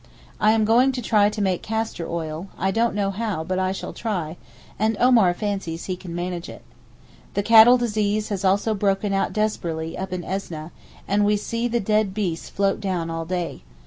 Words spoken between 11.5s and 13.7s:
the dead beasts float down all day.